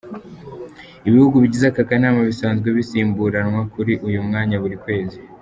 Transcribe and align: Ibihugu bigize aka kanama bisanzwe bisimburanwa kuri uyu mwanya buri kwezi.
Ibihugu 1.07 1.35
bigize 1.43 1.65
aka 1.69 1.83
kanama 1.89 2.21
bisanzwe 2.29 2.67
bisimburanwa 2.77 3.61
kuri 3.73 3.93
uyu 4.07 4.19
mwanya 4.27 4.55
buri 4.63 4.75
kwezi. 4.83 5.17